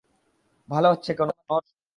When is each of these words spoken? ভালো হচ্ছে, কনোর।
ভালো 0.69 0.87
হচ্ছে, 0.89 1.11
কনোর। 1.13 1.63